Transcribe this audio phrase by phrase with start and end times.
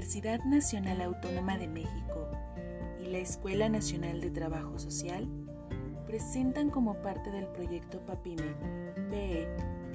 [0.00, 2.26] Universidad Nacional Autónoma de México
[3.04, 5.28] y la Escuela Nacional de Trabajo Social
[6.06, 8.54] presentan como parte del proyecto PAPIME
[9.10, 9.46] PE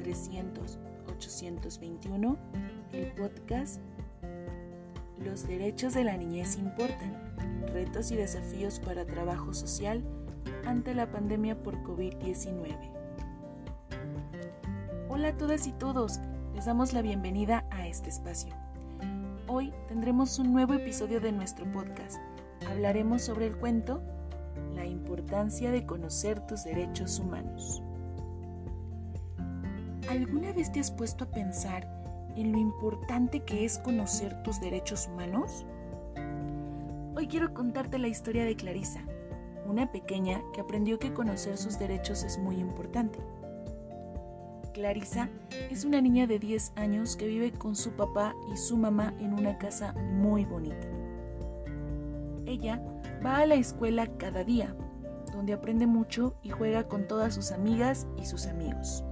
[0.04, 2.38] 300-821
[2.94, 3.82] el podcast
[5.18, 7.34] Los derechos de la niñez importan,
[7.74, 10.04] retos y desafíos para trabajo social
[10.68, 12.78] ante la pandemia por COVID-19.
[15.10, 16.20] Hola a todas y todos,
[16.54, 18.65] les damos la bienvenida a este espacio.
[19.48, 22.18] Hoy tendremos un nuevo episodio de nuestro podcast.
[22.68, 24.02] Hablaremos sobre el cuento
[24.74, 27.84] La importancia de conocer tus derechos humanos.
[30.10, 31.88] ¿Alguna vez te has puesto a pensar
[32.36, 35.64] en lo importante que es conocer tus derechos humanos?
[37.16, 39.02] Hoy quiero contarte la historia de Clarisa,
[39.68, 43.20] una pequeña que aprendió que conocer sus derechos es muy importante.
[44.76, 45.30] Clarisa
[45.72, 49.32] es una niña de 10 años que vive con su papá y su mamá en
[49.32, 50.86] una casa muy bonita.
[52.46, 52.84] Ella
[53.26, 54.76] va a la escuela cada día,
[55.32, 59.06] donde aprende mucho y juega con todas sus amigas y sus amigos.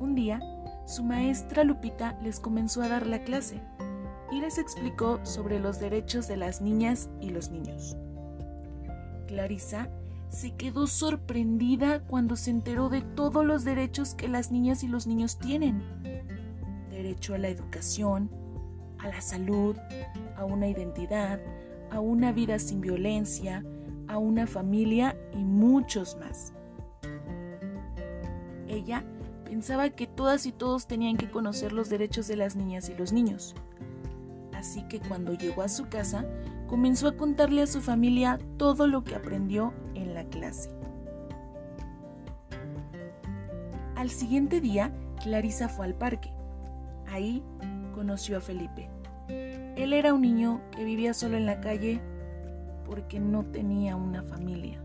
[0.00, 0.40] Un día,
[0.86, 3.60] su maestra Lupita les comenzó a dar la clase
[4.30, 7.98] y les explicó sobre los derechos de las niñas y los niños.
[9.26, 9.90] Clarisa
[10.32, 15.06] se quedó sorprendida cuando se enteró de todos los derechos que las niñas y los
[15.06, 15.82] niños tienen.
[16.90, 18.30] Derecho a la educación,
[18.98, 19.76] a la salud,
[20.36, 21.38] a una identidad,
[21.90, 23.62] a una vida sin violencia,
[24.08, 26.54] a una familia y muchos más.
[28.68, 29.04] Ella
[29.44, 33.12] pensaba que todas y todos tenían que conocer los derechos de las niñas y los
[33.12, 33.54] niños.
[34.54, 36.24] Así que cuando llegó a su casa,
[36.68, 39.91] comenzó a contarle a su familia todo lo que aprendió en
[40.22, 40.70] la clase.
[43.96, 44.92] Al siguiente día,
[45.22, 46.32] Clarisa fue al parque.
[47.06, 47.42] Ahí
[47.94, 48.88] conoció a Felipe.
[49.76, 52.00] Él era un niño que vivía solo en la calle
[52.84, 54.78] porque no tenía una familia.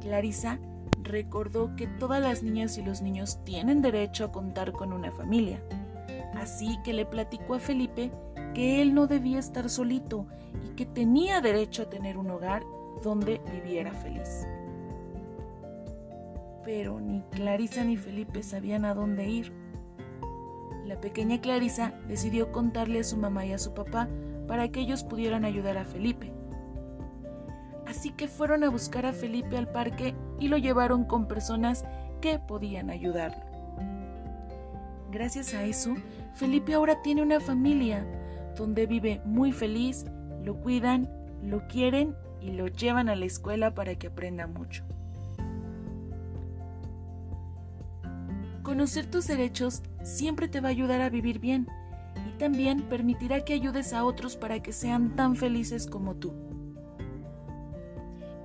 [0.00, 0.58] Clarisa
[1.02, 5.62] recordó que todas las niñas y los niños tienen derecho a contar con una familia.
[6.34, 8.10] Así que le platicó a Felipe
[8.54, 10.26] que él no debía estar solito
[10.66, 12.62] y que tenía derecho a tener un hogar
[13.02, 14.46] donde viviera feliz.
[16.64, 19.52] Pero ni Clarisa ni Felipe sabían a dónde ir.
[20.84, 24.08] La pequeña Clarisa decidió contarle a su mamá y a su papá
[24.46, 26.32] para que ellos pudieran ayudar a Felipe.
[27.86, 31.84] Así que fueron a buscar a Felipe al parque y lo llevaron con personas
[32.20, 33.44] que podían ayudarlo.
[35.10, 35.94] Gracias a eso,
[36.34, 38.06] Felipe ahora tiene una familia
[38.56, 40.06] donde vive muy feliz,
[40.42, 41.10] lo cuidan,
[41.42, 44.84] lo quieren y lo llevan a la escuela para que aprenda mucho.
[48.62, 51.66] Conocer tus derechos siempre te va a ayudar a vivir bien
[52.28, 56.32] y también permitirá que ayudes a otros para que sean tan felices como tú.